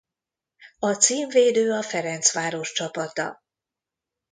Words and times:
A 0.79 0.91
címvédő 0.93 1.71
a 1.71 1.81
Ferencváros 1.81 2.71
csapata. 2.71 3.39